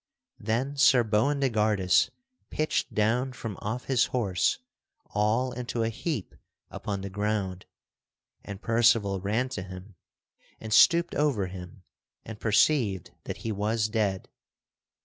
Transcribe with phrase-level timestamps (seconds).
[0.39, 2.09] Then Sir Boindegardus
[2.49, 4.57] pitched down from off his horse
[5.11, 6.33] all into a heap
[6.71, 7.67] upon the ground,
[8.43, 9.93] and Percival ran to him
[10.59, 11.83] and stooped over him
[12.25, 14.27] and perceived that he was dead.